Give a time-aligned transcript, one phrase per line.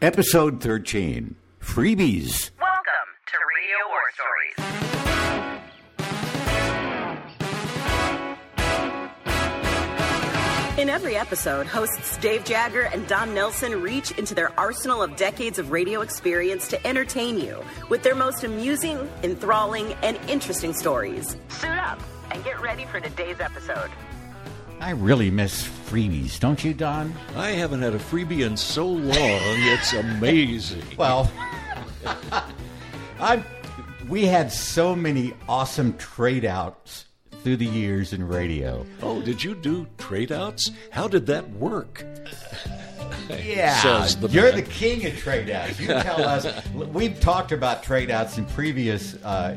[0.00, 2.52] Episode 13 Freebies.
[2.60, 4.54] Welcome to Radio War Stories.
[10.78, 15.58] In every episode, hosts Dave Jagger and Don Nelson reach into their arsenal of decades
[15.58, 21.36] of radio experience to entertain you with their most amusing, enthralling, and interesting stories.
[21.48, 23.90] Suit up and get ready for today's episode.
[24.80, 27.12] I really miss freebies, don't you, Don?
[27.36, 30.82] I haven't had a freebie in so long, it's amazing.
[30.96, 31.30] Well,
[33.20, 33.42] I
[34.08, 37.06] we had so many awesome trade outs
[37.42, 38.86] through the years in radio.
[39.02, 40.70] Oh, did you do trade outs?
[40.90, 42.04] How did that work?
[43.28, 44.56] Yeah, the you're man.
[44.56, 45.78] the king of trade outs.
[45.78, 46.46] You tell us.
[46.74, 49.56] We've talked about trade outs in previous uh,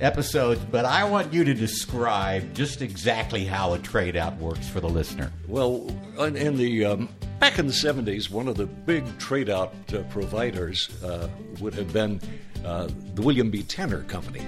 [0.00, 4.80] episodes, but I want you to describe just exactly how a trade out works for
[4.80, 5.32] the listener.
[5.46, 5.88] Well,
[6.18, 11.28] in the um, back in the '70s, one of the big trade-out uh, providers uh,
[11.60, 12.20] would have been
[12.64, 13.62] uh, the William B.
[13.62, 14.46] Tanner Company,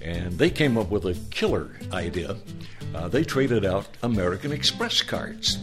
[0.00, 2.36] and they came up with a killer idea.
[2.94, 5.58] Uh, they traded out American Express cards,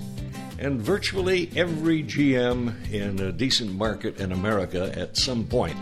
[0.60, 5.78] and virtually every GM in a decent market in America at some point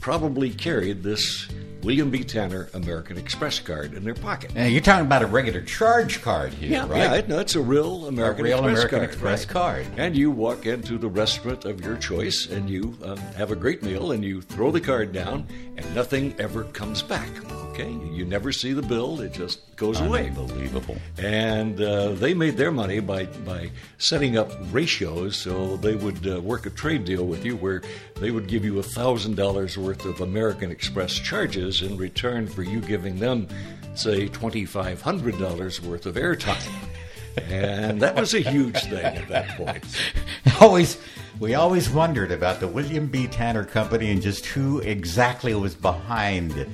[0.00, 1.48] probably carried this
[1.82, 2.22] William B.
[2.22, 4.54] Tanner American Express card in their pocket.
[4.54, 7.20] Now, you're talking about a regular charge card here, Yeah, right?
[7.20, 9.10] yeah, no, it's a real American A real Express American card.
[9.10, 9.52] Express right.
[9.52, 9.86] card.
[9.96, 13.82] And you walk into the restaurant of your choice, and you um, have a great
[13.82, 17.28] meal, and you throw the card down, and nothing ever comes back.
[17.72, 20.26] Okay, you never see the bill; it just goes away.
[20.26, 20.98] Unbelievable.
[21.16, 26.38] And uh, they made their money by by setting up ratios, so they would uh,
[26.42, 27.80] work a trade deal with you where
[28.16, 32.62] they would give you a thousand dollars worth of American Express charges in return for
[32.62, 33.48] you giving them,
[33.94, 36.70] say, twenty five hundred dollars worth of airtime.
[37.48, 39.82] And that was a huge thing at that point.
[40.60, 40.98] always
[41.40, 43.26] we always wondered about the William B.
[43.26, 46.66] Tanner Company and just who exactly was behind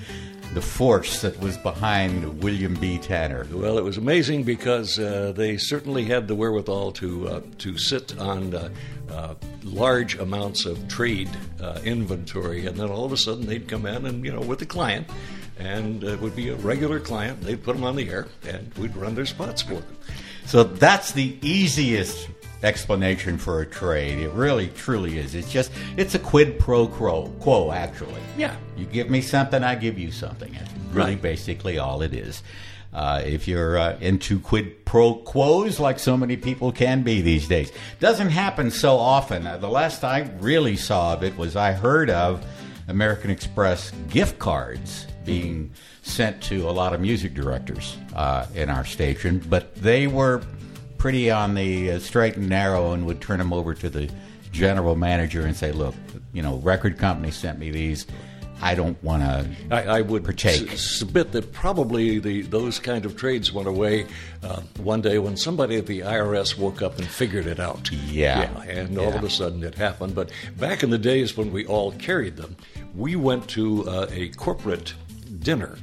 [0.55, 2.99] the force that was behind William B.
[2.99, 3.47] Tanner.
[3.53, 8.19] Well, it was amazing because uh, they certainly had the wherewithal to uh, to sit
[8.19, 8.71] on uh,
[9.11, 11.29] uh, large amounts of trade
[11.61, 14.59] uh, inventory, and then all of a sudden they'd come in and you know with
[14.59, 15.07] the client,
[15.59, 17.41] and uh, it would be a regular client.
[17.43, 19.97] They'd put them on the air, and we'd run their spots for them.
[20.47, 22.29] So that's the easiest
[22.63, 24.19] explanation for a trade.
[24.19, 25.35] It really truly is.
[25.35, 28.21] It's just it's a quid pro quo, quo actually.
[28.37, 28.55] Yeah.
[28.77, 30.55] You give me something, I give you something.
[30.55, 31.23] It's really Right.
[31.23, 32.43] basically all it is.
[32.93, 37.47] Uh, if you're uh, into quid pro quos, like so many people can be these
[37.47, 37.71] days,
[38.01, 39.47] doesn't happen so often.
[39.47, 42.45] Uh, the last I really saw of it was I heard of
[42.89, 45.71] American Express gift cards being
[46.01, 50.41] sent to a lot of music directors uh, in our station, but they were
[50.99, 54.11] pretty on the uh, straight and narrow and would turn them over to the
[54.53, 55.95] general manager and say, "Look,
[56.33, 58.07] you know, record company sent me these.
[58.61, 60.73] I don't want to." I, I would Partake.
[60.73, 64.07] s- submit that probably the those kind of trades went away
[64.43, 67.91] uh, one day when somebody at the IRS woke up and figured it out.
[67.93, 68.51] Yeah.
[68.53, 70.15] yeah and all of a sudden it happened.
[70.17, 72.57] But back in the days when we all carried them,
[72.97, 74.95] we went to uh, a corporate
[75.39, 75.79] dinner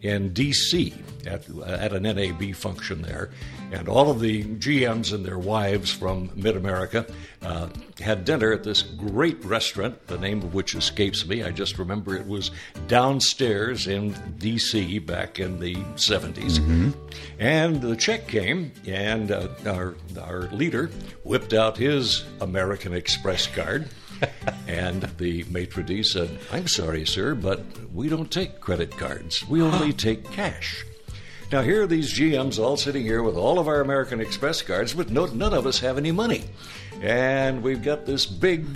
[0.00, 0.94] in D.C.
[1.26, 3.30] At, at an NAB function there,
[3.74, 7.04] and all of the GMs and their wives from Mid America
[7.42, 7.68] uh,
[8.00, 11.42] had dinner at this great restaurant, the name of which escapes me.
[11.42, 12.52] I just remember it was
[12.86, 15.00] downstairs in D.C.
[15.00, 16.94] back in the 70s.
[17.38, 20.90] And the check came, and uh, our, our leader
[21.24, 23.88] whipped out his American Express card.
[24.68, 27.60] and the maitre d' said, I'm sorry, sir, but
[27.92, 29.46] we don't take credit cards.
[29.48, 30.84] We only take cash.
[31.52, 34.92] Now, here are these GMs all sitting here with all of our American Express cards,
[34.94, 36.44] but no, none of us have any money.
[37.00, 38.66] And we've got this big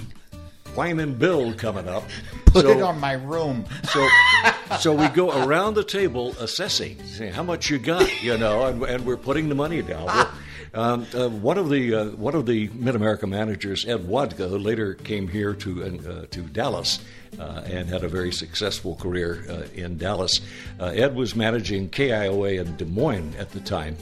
[0.74, 2.04] whining bill coming up.
[2.46, 3.64] Put So- it on my room.
[3.90, 4.08] so,
[4.80, 8.82] so we go around the table assessing, saying how much you got, you know, and,
[8.84, 10.04] and we're putting the money down.
[10.06, 10.30] Well,
[10.74, 14.58] Um, uh, one of the uh, one of the Mid America managers, Ed Wadka, who
[14.58, 17.00] later came here to uh, to Dallas
[17.38, 20.40] uh, and had a very successful career uh, in Dallas.
[20.80, 23.96] Ed was managing KIOA in Des Moines at the time.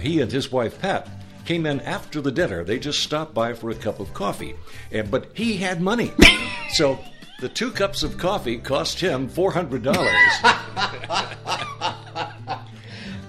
[0.00, 1.08] He and his wife Pat
[1.44, 2.64] came in after the dinner.
[2.64, 4.54] They just stopped by for a cup of coffee,
[4.90, 6.12] and but he had money,
[6.72, 6.98] so.
[7.40, 10.10] The two cups of coffee cost him four hundred dollars.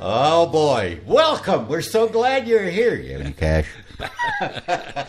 [0.01, 1.67] Oh boy, welcome.
[1.67, 2.95] We're so glad you're here.
[2.95, 3.67] You have any cash?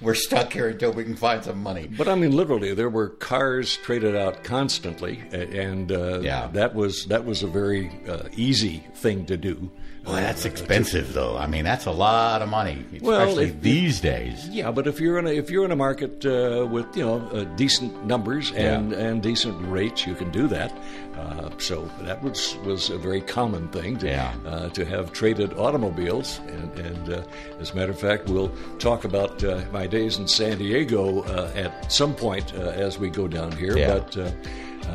[0.00, 1.88] We're stuck here until we can find some money.
[1.88, 6.46] But I mean, literally, there were cars traded out constantly, and uh, Yeah.
[6.52, 9.70] that was that was a very uh, easy thing to do.
[10.08, 11.36] Boy, that's expensive, though.
[11.36, 14.48] I mean, that's a lot of money, Well, especially if- these days.
[14.48, 17.18] Yeah, but if you're in a if you're in a market uh, with you know
[17.32, 20.72] uh, decent numbers and and decent rates, you can do that.
[21.18, 24.32] Uh, so that was was a very common thing to Yeah.
[24.46, 27.22] uh, to have traded automobiles, and, and uh,
[27.60, 31.50] as a matter of fact, we'll talk about uh, my days in San Diego uh,
[31.54, 33.76] at some point uh, as we go down here.
[33.76, 33.98] Yeah.
[33.98, 34.30] But uh,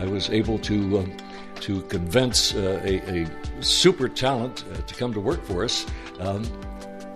[0.01, 0.99] I was able to.
[0.99, 1.11] Um,
[1.63, 3.27] to convince uh, a, a
[3.61, 5.85] super talent uh, to come to work for us,
[6.19, 6.43] um,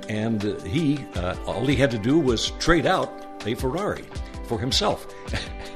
[0.10, 3.12] and he uh, all he had to do was trade out
[3.46, 4.06] a Ferrari
[4.48, 5.08] for himself.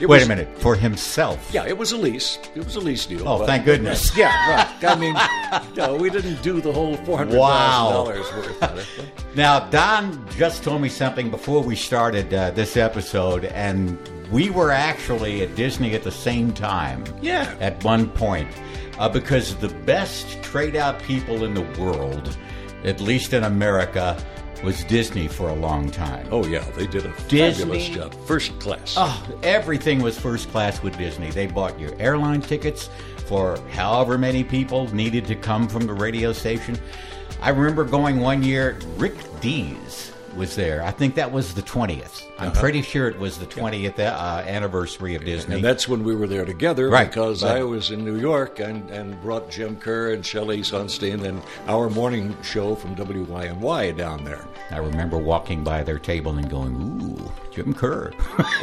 [0.00, 1.50] Wait was- a minute, for himself.
[1.52, 2.38] Yeah, it was a lease.
[2.54, 3.28] It was a lease deal.
[3.28, 4.10] Oh, thank goodness.
[4.16, 4.84] Yeah, right.
[4.84, 5.14] I mean,
[5.76, 7.90] no, we didn't do the whole four hundred thousand Wow.
[7.92, 8.86] dollars worth of it.
[9.34, 13.98] Now, Don just told me something before we started uh, this episode, and
[14.30, 17.04] we were actually at Disney at the same time.
[17.20, 17.54] Yeah.
[17.60, 18.48] At one point.
[18.98, 22.36] Uh, because the best trade out people in the world,
[22.84, 24.22] at least in America,
[24.62, 26.28] was Disney for a long time.
[26.30, 27.64] Oh yeah, they did a Disney?
[27.64, 28.94] fabulous job, first class.
[28.98, 31.30] Oh, everything was first class with Disney.
[31.30, 32.90] They bought your airline tickets
[33.26, 36.78] for however many people needed to come from the radio station.
[37.40, 40.82] I remember going one year, Rick Dees was there.
[40.82, 42.24] I think that was the 20th.
[42.38, 45.56] I'm pretty sure it was the 20th uh, anniversary of Disney.
[45.56, 47.58] And that's when we were there together Right, because right.
[47.58, 51.90] I was in New York and, and brought Jim Kerr and Shelli Sonstein and our
[51.90, 54.44] morning show from WYNY down there.
[54.70, 58.12] I remember walking by their table and going, "Ooh, Jim Kerr,"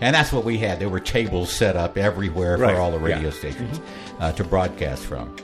[0.00, 0.78] and that's what we had.
[0.78, 3.30] There were tables set up everywhere Right, for all the radio yeah.
[3.30, 3.80] Stations
[4.20, 5.34] uh, to broadcast from.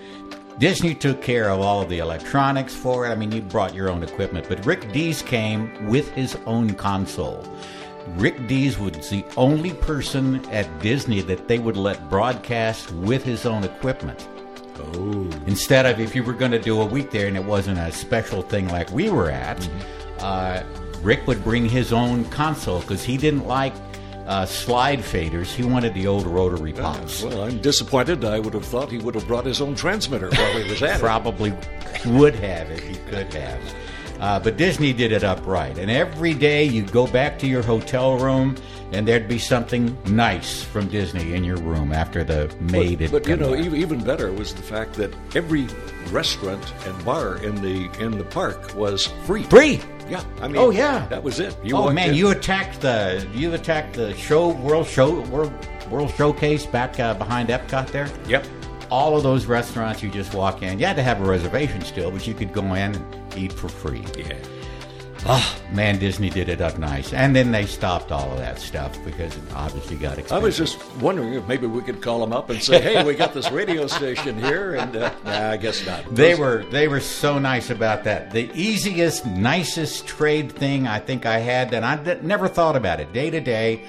[0.59, 3.11] Disney took care of all of the electronics for it.
[3.11, 7.47] I mean, you brought your own equipment, but Rick Dees came with his own console.
[8.17, 13.47] Rick Dees was the only person at Disney that they would let broadcast with his
[13.47, 14.27] own equipment.
[14.81, 15.31] Oh.
[15.47, 17.93] Instead of if you were going to do a week there and it wasn't a
[17.93, 19.69] special thing like we were at,
[20.21, 20.65] uh,
[21.03, 23.75] Rick would bring his own console because he didn't like
[24.29, 25.47] uh, slide faders.
[25.47, 27.23] He wanted the old rotary pots.
[27.23, 28.25] Well, I'm disappointed.
[28.25, 30.97] I would have thought he would have brought his own transmitter while he was at
[30.97, 31.01] it.
[31.01, 31.53] Probably
[32.07, 33.61] would have if he could have.
[34.21, 35.79] Uh, but Disney did it upright.
[35.79, 38.57] And every day you'd go back to your hotel room
[38.93, 43.23] and there'd be something nice from Disney in your room after the maid had But,
[43.23, 45.69] but you know, even better was the fact that every
[46.11, 49.45] restaurant and bar in the in the park was free.
[49.45, 49.81] Free!
[50.09, 51.07] Yeah, I mean, Oh, yeah.
[51.09, 51.57] that was it.
[51.73, 55.53] oh walked man, in- you attacked the you attacked the show World Show World
[55.91, 58.09] World Showcase back uh, behind Epcot there.
[58.29, 58.47] Yep.
[58.91, 60.79] All of those restaurants, you just walk in.
[60.79, 63.69] You had to have a reservation still, but you could go in and eat for
[63.69, 64.03] free.
[64.17, 64.33] Yeah.
[65.27, 68.97] Oh man, Disney did it up nice, and then they stopped all of that stuff
[69.05, 70.33] because it obviously got expensive.
[70.33, 73.15] I was just wondering if maybe we could call them up and say, "Hey, we
[73.15, 76.05] got this radio station here," and uh, nah, I guess not.
[76.15, 78.31] They Those- were they were so nice about that.
[78.31, 83.01] The easiest, nicest trade thing I think I had, and I d- never thought about
[83.01, 83.85] it day to day,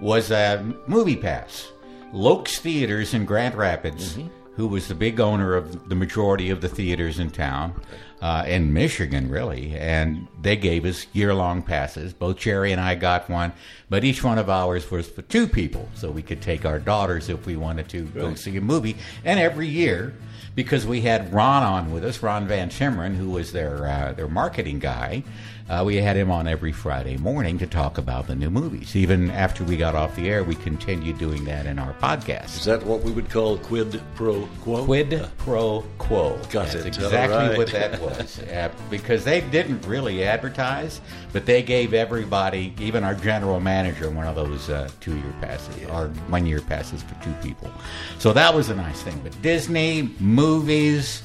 [0.00, 1.70] was a movie pass.
[2.12, 4.18] Loeks Theaters in Grand Rapids,
[4.56, 7.74] who was the big owner of the majority of the theaters in town,
[8.20, 12.12] uh, in Michigan, really, and they gave us year-long passes.
[12.12, 13.52] Both Jerry and I got one,
[13.88, 17.28] but each one of ours was for two people, so we could take our daughters
[17.28, 18.96] if we wanted to go see a movie.
[19.24, 20.14] And every year,
[20.54, 24.28] because we had Ron on with us, Ron Van Timmeren, who was their uh, their
[24.28, 25.22] marketing guy.
[25.68, 28.94] Uh, we had him on every Friday morning to talk about the new movies.
[28.96, 32.56] Even after we got off the air, we continued doing that in our podcast.
[32.56, 34.84] Is that what we would call quid pro quo?
[34.84, 36.36] Quid pro quo.
[36.50, 36.86] Got That's it.
[36.86, 37.56] exactly right.
[37.56, 38.40] what that was.
[38.52, 41.00] Uh, because they didn't really advertise,
[41.32, 45.88] but they gave everybody, even our general manager, one of those uh, two year passes
[45.88, 47.70] or one year passes for two people.
[48.18, 49.18] So that was a nice thing.
[49.22, 50.10] But Disney,
[50.42, 51.22] movies,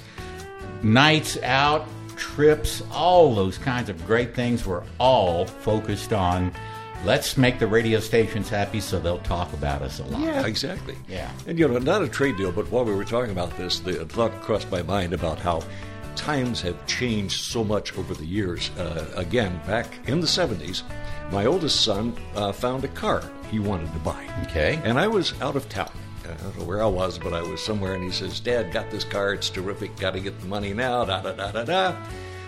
[0.84, 6.52] nights out, trips, all those kinds of great things were all focused on
[7.04, 10.22] let's make the radio stations happy so they'll talk about us a lot.
[10.22, 10.96] Yeah, exactly.
[11.08, 11.32] Yeah.
[11.48, 14.06] And you know, not a trade deal, but while we were talking about this, the
[14.06, 15.64] thought crossed my mind about how
[16.16, 18.70] times have changed so much over the years.
[18.78, 20.84] Uh, again, back in the 70s,
[21.32, 24.28] my oldest son uh, found a car he wanted to buy.
[24.44, 24.80] Okay.
[24.84, 25.92] And I was out of town.
[26.26, 28.90] I don't know where I was, but I was somewhere, and he says, Dad, got
[28.92, 29.34] this car.
[29.34, 29.98] It's terrific.
[29.98, 31.06] Got to get the money now.
[31.06, 31.96] Da da da da da.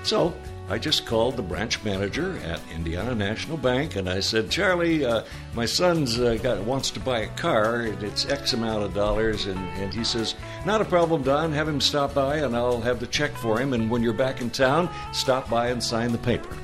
[0.03, 0.33] So
[0.69, 5.23] I just called the branch manager at Indiana National Bank, and I said, Charlie, uh,
[5.53, 7.81] my son's uh, got, wants to buy a car.
[7.81, 9.45] and It's X amount of dollars.
[9.45, 10.35] And, and he says,
[10.65, 11.51] Not a problem, Don.
[11.53, 13.73] Have him stop by, and I'll have the check for him.
[13.73, 16.55] And when you're back in town, stop by and sign the paper.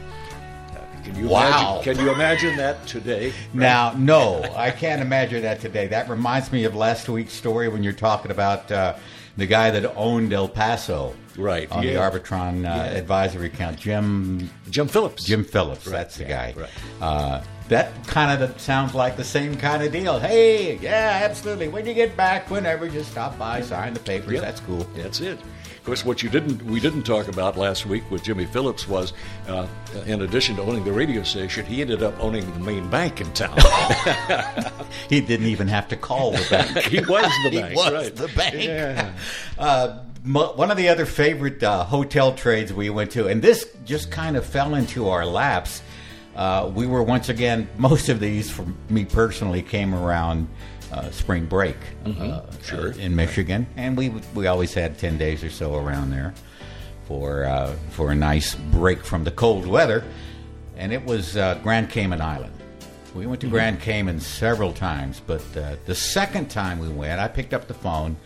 [1.05, 1.75] Can you Wow.
[1.77, 1.95] imagine?
[1.95, 3.31] Can you imagine that today?
[3.53, 5.88] Now, no, I can't imagine that today.
[5.88, 8.95] That reminds me of last week's story when you're talking about uh,
[9.38, 11.93] the guy that owned El Paso, Right, on the.
[11.95, 15.24] Arbitron uh, advisory council, Jim Jim Phillips.
[15.25, 15.85] Jim Phillips.
[15.85, 16.62] Right, That's the yeah, guy.
[16.62, 16.69] right.
[17.01, 20.19] Uh, that kind of sounds like the same kind of deal.
[20.19, 21.67] Hey, yeah, absolutely.
[21.67, 24.33] When you get back, whenever, just stop by, sign the papers.
[24.33, 24.41] Yeah.
[24.41, 24.85] That's cool.
[24.95, 25.39] That's it.
[25.85, 29.13] Of course, what you didn't we didn't talk about last week with Jimmy Phillips was,
[29.47, 29.67] uh,
[30.07, 33.31] in addition to owning the radio station, he ended up owning the main bank in
[33.33, 33.55] town.
[35.09, 36.75] He didn't even have to call the bank.
[36.87, 37.75] he was the He bank.
[37.75, 38.15] was right.
[38.15, 38.55] the bank.
[38.63, 39.13] Yeah.
[39.59, 44.09] Uh, one of the other favorite uh, hotel trades we went to, and this just
[44.09, 45.83] kind of fell into our laps.
[46.35, 50.47] Uh, we were once again, most of these, for me personally, came around
[50.91, 51.75] uh, spring break
[52.05, 52.61] uh, Mm-hmm.
[52.63, 52.91] Sure.
[52.93, 56.33] in Michigan, and we we always had ten days or so around there
[57.07, 60.03] for uh, for a nice break from the cold weather,
[60.77, 62.51] and it was uh, Grand Cayman Island.
[63.13, 67.29] We went to Grand Cayman several times, but uh, the second time we went, I
[67.29, 68.17] picked up the phone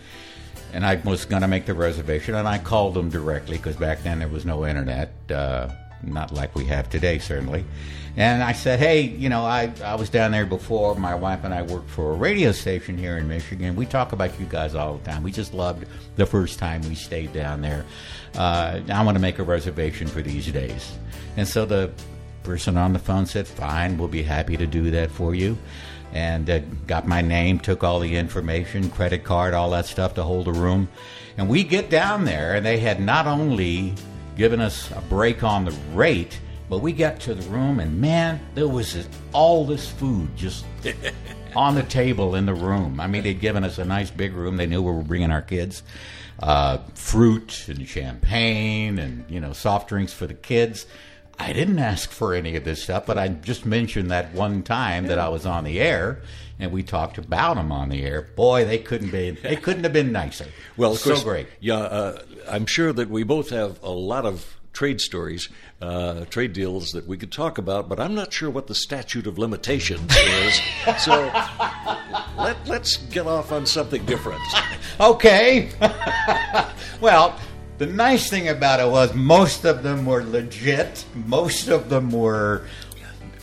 [0.74, 4.02] and I was going to make the reservation, and I called them directly because back
[4.04, 5.70] then there was no internet, uh,
[6.04, 7.66] not like we have today, certainly.
[8.18, 10.96] And I said, "Hey, you know, I I was down there before.
[10.96, 13.76] My wife and I worked for a radio station here in Michigan.
[13.76, 15.24] We talk about you guys all the time.
[15.24, 17.86] We just loved the first time we stayed down there.
[18.36, 20.98] Uh, I want to make a reservation for these days."
[21.38, 21.92] And so the
[22.44, 25.58] person on the phone said, "Fine, we'll be happy to do that for you."
[26.12, 30.24] And uh, got my name, took all the information, credit card, all that stuff to
[30.24, 30.90] hold a room.
[31.38, 33.94] And we get down there, and they had not only
[34.40, 38.40] given us a break on the rate, but we got to the room, and man,
[38.56, 40.64] there was this, all this food just
[41.58, 43.02] on the table in the room.
[43.02, 44.56] I mean, they'd given us a nice big room.
[44.56, 45.84] They knew we were bringing our kids.
[46.42, 50.86] Uh, fruit and champagne and, you know, soft drinks for the kids.
[51.38, 55.08] I didn't ask for any of this stuff, but I just mentioned that one time
[55.08, 56.22] that I was on the air
[56.60, 58.28] and we talked about them on the air.
[58.36, 60.48] Boy, they couldn't be they couldn't have been nicer.
[60.78, 61.48] Well, of so course, great.
[61.60, 65.50] Yeah, uh, I'm sure that we both have a lot of trade stories,
[65.82, 69.28] uh, trade deals that we could talk about, but I'm not sure what the statute
[69.28, 70.62] of limitations is.
[71.00, 71.32] So
[72.38, 74.42] let, let's get off on something different.
[75.02, 75.70] Okay.
[77.02, 77.40] well,
[77.78, 81.06] the nice thing about it was most of them were legit.
[81.16, 82.66] Most of them were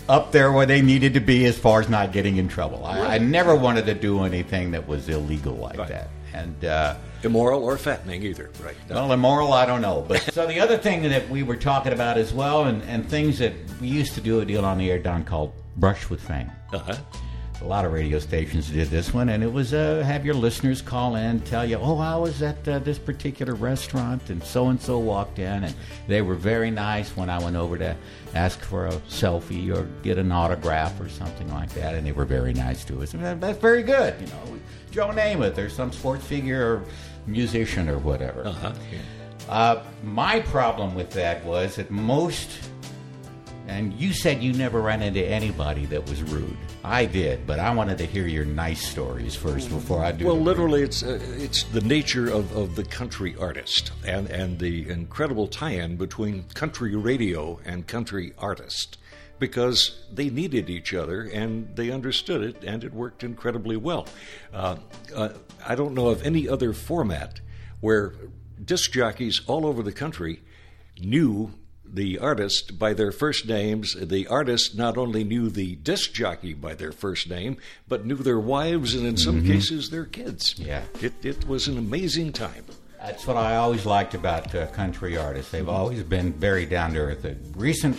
[0.09, 2.85] up there where they needed to be as far as not getting in trouble.
[2.85, 5.89] I, I never wanted to do anything that was illegal like Right.
[5.89, 6.09] that.
[6.35, 8.51] And uh, Immoral or fattening, either.
[8.63, 8.77] Right.
[8.91, 10.05] well, immoral, I don't know.
[10.07, 13.39] But so the other thing that we were talking about as well, and, and things
[13.39, 16.51] that we used to do a deal on the air, Don, called Brush with Fame.
[16.73, 16.95] Uh-huh.
[17.63, 20.83] A lot of radio stations did this one, and it was uh, have your listeners
[20.83, 24.81] call in, tell you, oh, I was at uh, this particular restaurant, and so and
[24.81, 25.75] so walked in, and
[26.07, 27.97] they were very nice when I went over to
[28.35, 32.27] ask for a selfie or get an autograph or something like that, and they were
[32.27, 33.15] very nice to us.
[33.15, 34.59] And that's very good, you know.
[34.91, 36.85] Joe Namath or some sports figure or
[37.27, 38.47] musician or whatever.
[38.47, 38.73] Uh-huh.
[39.49, 42.51] Uh, my problem with that was that most,
[43.68, 46.56] and you said you never ran into anybody that was rude.
[46.85, 50.26] I did, but I wanted to hear your nice stories first before I do.
[50.26, 54.88] Well, literally, it's uh, it's the nature of, of the country artist and and the
[54.88, 58.99] incredible tie-in between country radio and country artist,
[59.38, 64.06] because they needed each other and they understood it, and it worked incredibly well.
[64.52, 64.76] Uh,
[65.14, 65.30] uh,
[65.66, 67.40] I don't know of any other format
[67.80, 68.14] where
[68.64, 70.42] disc jockeys all over the country
[70.99, 71.52] knew
[71.93, 73.95] the artist by their first names.
[73.95, 77.57] The artist not only knew the disc jockey by their first name,
[77.88, 80.59] but knew their wives and in some cases their kids.
[80.59, 80.83] Yeah.
[81.00, 82.64] It, it was an amazing time.
[82.99, 85.52] That's what I always liked about uh, country artists.
[85.52, 87.23] They've always been very down to earth.
[87.23, 87.97] The recent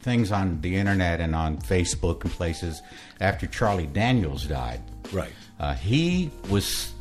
[0.00, 2.82] things on the internet and on Facebook and places
[3.20, 4.80] after Charlie Daniels died.
[5.12, 5.32] Right.
[5.58, 6.92] Uh, he was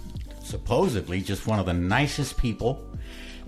[0.41, 2.85] supposedly just one of the nicest people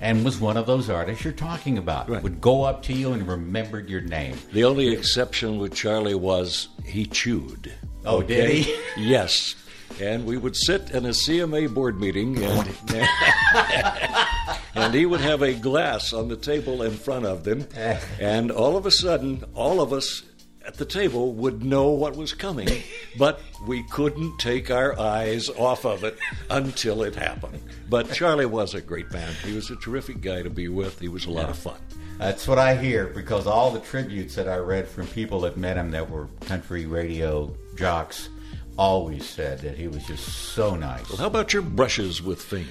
[0.02, 2.10] and was one of those artists you're talking about.
[2.10, 2.22] Right.
[2.24, 4.36] Would go up to you and remembered your name.
[4.52, 7.72] The only exception with Charlie was he chewed.
[8.04, 8.78] Oh, did he?
[8.98, 9.56] Yes.
[10.00, 12.70] And we would sit in a CMA board meeting, and,
[14.76, 17.68] and he would have a glass on the table in front of them.
[18.20, 20.24] And all of a sudden, all of us
[20.66, 22.70] at the table would know what was coming,
[23.18, 26.18] but we couldn't take our eyes off of it
[26.50, 27.60] until it happened.
[27.90, 29.34] But Charlie was a great man.
[29.44, 31.00] He was a terrific guy to be with.
[31.00, 31.80] He was a lot of fun.
[32.18, 35.78] That's what I hear because all the tributes that I read from people that met
[35.78, 38.30] him that were country radio jocks
[38.78, 41.10] always said that he was just so nice.
[41.10, 42.68] Well, how about your brushes with fame?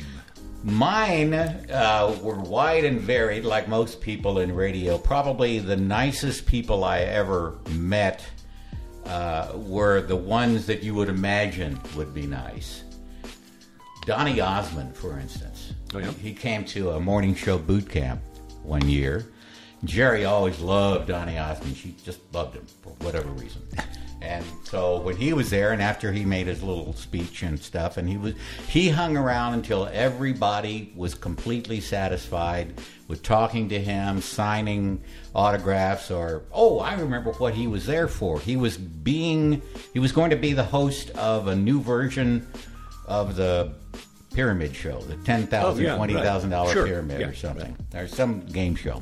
[0.62, 4.99] Mine uh, were wide and varied, like most people in radio.
[4.99, 8.23] Probably the nicest people I ever met
[9.07, 12.85] uh, were the ones that you would imagine would be nice.
[14.05, 15.73] Donny Osmond, for instance.
[15.95, 16.12] Oh, yeah?
[16.12, 18.21] He came to a morning show boot camp
[18.62, 19.33] one year.
[19.85, 21.76] Jerry always loved Donny Osmond.
[21.76, 23.62] She just loved him for whatever reason.
[24.23, 27.97] And so when he was there, and after he made his little speech and stuff,
[27.97, 28.35] and he was
[28.69, 32.75] he hung around until everybody was completely satisfied
[33.09, 35.03] with talking to him, signing
[35.35, 38.39] autographs, or oh, I remember what he was there for.
[38.41, 39.62] He was being
[39.95, 42.47] he was going to be the host of a new version
[43.07, 43.73] of the
[44.35, 46.75] pyramid show, the ten thousand, Oh, yeah, twenty thousand dollar right.
[46.75, 49.00] Sure, pyramid yeah, or something, or some game show.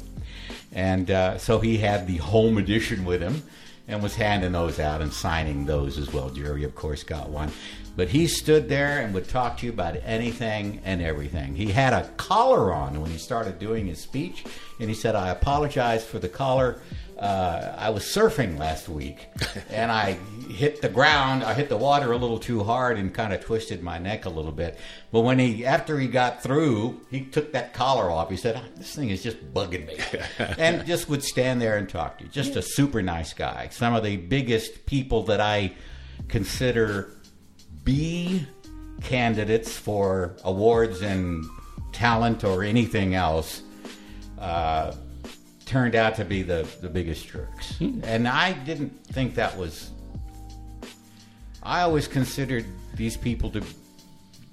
[0.72, 3.42] And uh, so he had the home edition with him
[3.88, 6.30] and was handing those out and signing those as well.
[6.30, 7.50] Jerry, of course, got one.
[7.96, 11.56] But he stood there and would talk to you about anything and everything.
[11.56, 14.44] He had a collar on when he started doing his speech,
[14.78, 16.80] and he said, I apologize for the collar.
[17.18, 19.26] Uh, I was surfing last week,
[19.70, 20.12] and I
[20.48, 21.42] hit the ground.
[21.42, 24.30] I hit the water a little too hard and kind of twisted my neck a
[24.30, 24.78] little bit.
[25.10, 28.30] But when he, after he got through, he took that collar off.
[28.30, 29.98] He said, "Ah, "This thing is just bugging me,"
[30.58, 32.30] and just would stand there and talk to you.
[32.30, 33.68] Just a super nice guy.
[33.72, 35.72] Some of the biggest people that I
[36.28, 37.10] consider
[37.82, 38.46] B
[39.02, 41.44] candidates for awards and
[41.92, 43.62] talent or anything else.
[44.38, 44.94] Uh,
[45.68, 47.76] turned out to be the, the biggest jerks.
[47.80, 49.90] And I didn't think that was.
[51.62, 53.62] I always considered these people to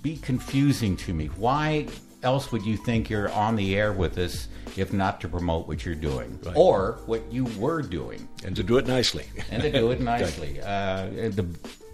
[0.04, 1.28] be confusing to me.
[1.28, 1.88] Why
[2.22, 5.86] else would you think you're on the air with us if not to promote what
[5.86, 6.56] you're doing Right.
[6.58, 8.28] or what you were doing?
[8.44, 9.26] And to do it nicely.
[9.50, 10.60] and to do it nicely.
[10.62, 11.46] Uh, and, the,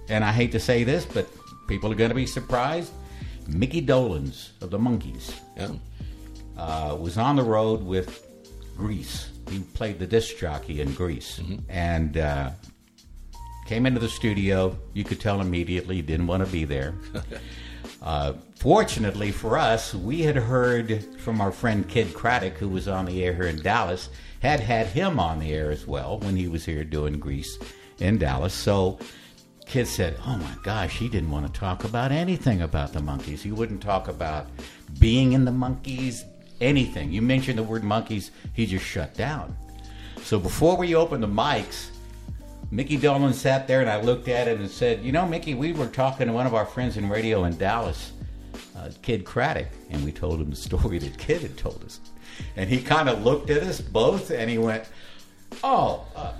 [0.09, 1.27] and I hate to say this, but
[1.67, 2.91] people are going to be surprised.
[3.47, 5.69] Mickey Dolenz of the Monkees yeah.
[6.57, 8.30] uh, was on the road with
[8.81, 9.29] Grease.
[9.51, 12.49] He played the disc jockey in Grease, and uh,
[13.67, 14.75] came into the studio.
[14.93, 16.95] You could tell immediately he didn't want to be there.
[18.01, 23.05] Uh, fortunately for us, we had heard from our friend Kidd Kraddick, who was on
[23.05, 24.09] the air here in Dallas,
[24.39, 27.59] had had him on the air as well when he was here doing Grease
[27.99, 28.55] in Dallas.
[28.55, 28.97] So
[29.67, 33.41] Kidd said, "Oh my gosh, he didn't want to talk about anything about the Monkees.
[33.41, 34.47] He wouldn't talk about
[34.99, 36.23] being in the Monkees,
[36.61, 37.11] anything.
[37.11, 39.55] You mentioned the word Monkees, he just shut down.
[40.21, 41.89] So before we opened the mics,
[42.69, 45.73] Mickey Dolenz sat there and I looked at it and said, You know, Mickey, we
[45.73, 48.13] were talking to one of our friends in radio in Dallas,
[48.77, 51.99] uh, Kidd Kraddick, and we told him the story that Kidd had told us.
[52.55, 54.85] And he kind of looked at us both and he went,
[55.63, 56.31] Oh, uh,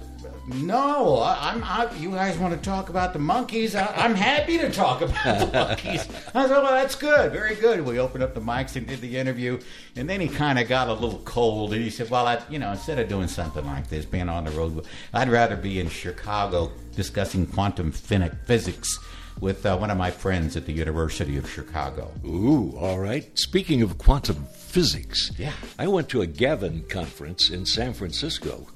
[0.56, 1.64] no, I, I'm.
[1.64, 3.76] I, you guys want to talk about the Monkees?
[3.76, 6.10] I, I'm happy to talk about the Monkees.
[6.36, 9.18] I said, "Well, that's good, very good." We opened up the mics and did the
[9.18, 9.60] interview,
[9.96, 12.60] and then he kind of got a little cold, and he said, "Well, I, you
[12.60, 15.90] know, instead of doing something like this, being on the road, I'd rather be in
[15.90, 19.00] Chicago discussing quantum physics."
[19.40, 22.12] With uh, one of my friends at the University of Chicago.
[22.26, 23.28] Ooh, all right.
[23.40, 25.54] Speaking of quantum physics, Yeah.
[25.80, 28.68] I went to a Gavin conference in San Francisco,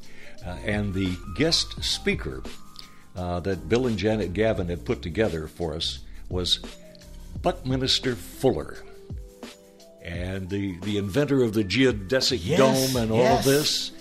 [0.46, 2.44] and the guest speaker
[3.16, 6.60] uh, that Bill and Janet Gavin had put together for us was
[7.42, 8.78] Buckminster Fuller.
[10.04, 13.40] And the, the inventor of the geodesic Yes, dome and all yes.
[13.40, 13.92] of this.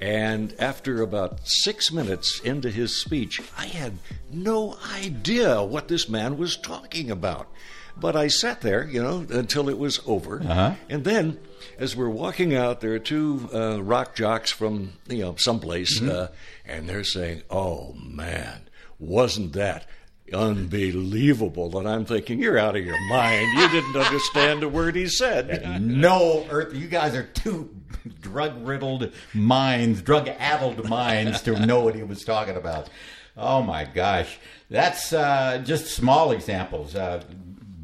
[0.00, 3.94] And after about six minutes into his speech, I had
[4.30, 7.48] no idea what this man was talking about.
[7.96, 10.40] But I sat there, you know, until it was over.
[10.42, 10.74] Uh-huh.
[10.88, 11.38] And then,
[11.78, 16.28] as we're walking out, there are two uh, rock jocks from, you know, someplace, uh,
[16.64, 19.86] and they're saying, oh, man, wasn't that
[20.32, 21.78] unbelievable?
[21.78, 23.46] And I'm thinking, you're out of your mind.
[23.58, 25.80] You didn't understand a word he said.
[25.80, 27.74] no earth you guys are too
[28.20, 32.90] drug riddled minds drug addled minds to know what he was talking about
[33.36, 37.22] oh my gosh that's uh, just small examples uh,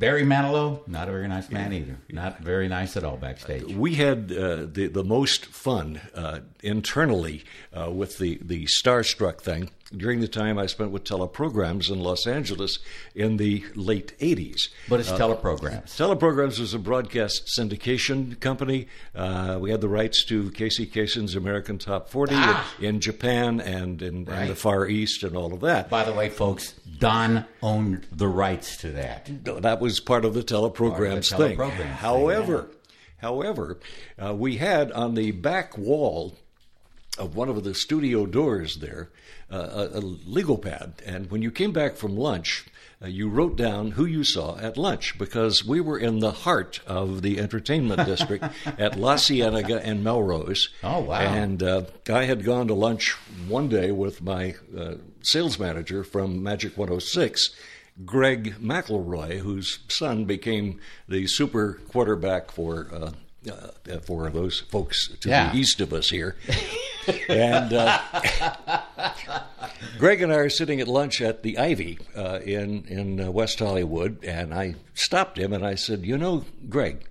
[0.00, 1.96] barry manilow not a very nice man either.
[2.08, 3.64] Not very nice at all backstage.
[3.74, 9.70] We had uh, the the most fun uh, internally uh, with the the starstruck thing
[9.96, 12.78] during the time I spent with teleprograms in Los Angeles
[13.14, 14.68] in the late '80s.
[14.88, 18.86] but it's teleprograms Teleprograms was a broadcast syndication company.
[19.14, 22.74] Uh, we had the rights to Casey Kasem's American Top 40 Ah.
[22.78, 24.42] in, in Japan and in, Right.
[24.42, 25.90] and the Far East and all of that.
[25.90, 30.42] by the way folks don owned the rights to that that was part of the
[30.42, 31.56] teleprograms of the thing.
[31.58, 32.70] teleprograms thing, However,
[33.18, 33.78] however,
[34.22, 36.36] uh, we had on the back wall
[37.18, 39.10] of one of the studio doors there
[39.50, 42.66] uh, a, a legal pad, and when you came back from lunch.
[43.02, 46.80] Uh, you wrote down who you saw at lunch because we were in the heart
[46.86, 48.44] of the entertainment district
[48.78, 50.68] at La Cienega and Melrose.
[50.84, 51.18] Oh, wow.
[51.20, 53.12] And uh, I had gone to lunch
[53.48, 57.48] one day with my uh, sales manager from Magic 106,
[58.04, 63.12] Greg McElroy, whose son became the super quarterback for uh,
[63.50, 65.50] uh, for those folks to Yeah.
[65.52, 66.36] the east of us here.
[67.28, 68.00] and uh,
[69.98, 73.58] Greg and I are sitting at lunch at the Ivy uh, in in uh, West
[73.58, 77.08] Hollywood, and I stopped him and I said, "You know, Greg,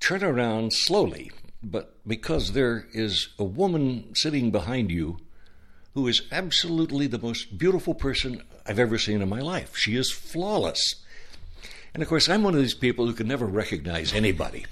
[0.00, 1.30] turn around slowly,
[1.62, 5.18] but because there is a woman sitting behind you
[5.94, 9.76] who is absolutely the most beautiful person I've ever seen in my life.
[9.76, 10.96] She is flawless."
[11.94, 14.66] And of course, I'm one of these people who can never recognize anybody.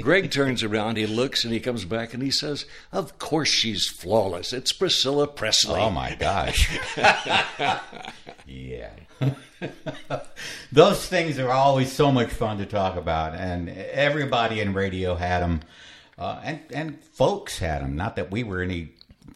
[0.00, 3.88] Greg turns around, he looks, and he comes back and he says, Of course she's
[3.88, 4.52] flawless.
[4.52, 5.80] It's Priscilla Presley.
[5.80, 6.68] Oh my gosh.
[8.46, 8.90] yeah.
[10.72, 15.42] Those things are always so much fun to talk about, and everybody in radio had
[15.42, 15.60] them,
[16.18, 17.96] uh, and and folks had them.
[17.96, 18.60] Not that we were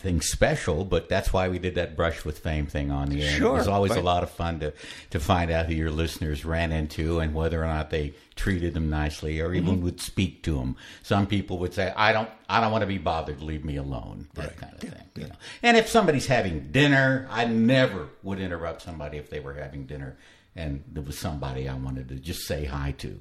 [0.05, 3.31] anything special, but that's why we did that brush with fame thing on the air.
[3.31, 4.73] Sure, it was always a lot of fun to
[5.11, 8.91] to find out who your listeners ran into and whether or not they treated them
[8.91, 10.77] nicely or even would speak to them.
[11.03, 13.43] Some people would say, "I don't, I don't want to be bothered.
[13.43, 14.93] Leave me alone." That kind of thing.
[15.17, 15.37] You know.
[15.63, 20.17] And if somebody's having dinner, I never would interrupt somebody if they were having dinner
[20.57, 23.21] and there was somebody I wanted to just say hi to.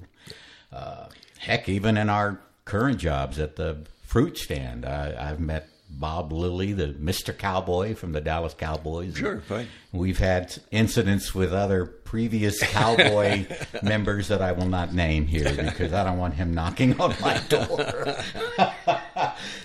[0.72, 1.06] Uh,
[1.38, 6.72] heck, even in our current jobs at the fruit stand, I, I've met Bob Lilly,
[6.72, 7.36] the Mr.
[7.36, 9.16] Cowboy from the Dallas Cowboys.
[9.16, 9.66] Sure, fine.
[9.92, 13.46] We've had incidents with other previous cowboy
[13.82, 17.38] members that I will not name here because I don't want him knocking on my
[17.48, 18.16] door.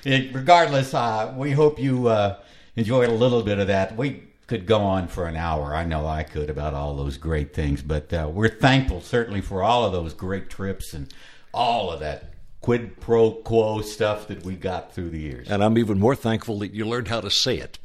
[0.03, 2.37] It- regardless, uh, we hope you uh,
[2.75, 3.95] enjoyed a little bit of that.
[3.95, 5.73] We could go on for an hour.
[5.73, 9.63] I know I could about all those great things, but uh, we're thankful certainly for
[9.63, 11.11] all of those great trips and
[11.53, 12.31] all of that
[12.65, 15.47] quid pro quo stuff that we got through the years.
[15.51, 17.77] And I'm even more thankful that you learned how to say it.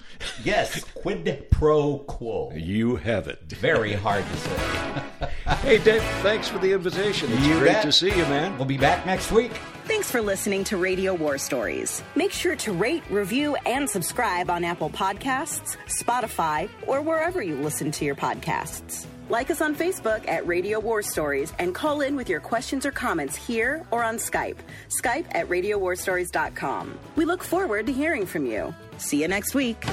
[0.43, 2.51] Yes, quid pro quo.
[2.55, 3.41] You have it.
[3.43, 5.03] Very hard to say.
[5.61, 7.31] Hey, Dave, thanks for the invitation.
[7.31, 7.83] It's You great bet.
[7.83, 8.57] to see you, man.
[8.57, 9.53] We'll be back next week.
[9.85, 12.03] Thanks for listening to Radio War Stories.
[12.17, 17.91] Make sure to rate, review, and subscribe on Apple Podcasts, Spotify, or wherever you listen
[17.91, 19.05] to your podcasts.
[19.31, 22.91] Like us on Facebook at Radio War Stories and call in with your questions or
[22.91, 24.57] comments here or on Skype.
[24.89, 26.99] Skype at radiowarstories.com.
[27.15, 28.75] We look forward to hearing from you.
[28.99, 29.87] See you next week.